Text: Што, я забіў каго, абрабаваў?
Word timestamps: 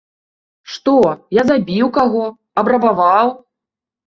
Што, 0.75 0.95
я 1.41 1.45
забіў 1.51 1.91
каго, 1.99 2.25
абрабаваў? 2.63 3.31